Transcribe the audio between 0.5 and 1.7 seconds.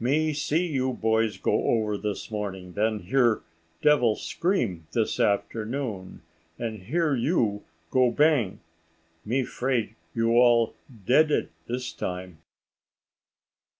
you boys go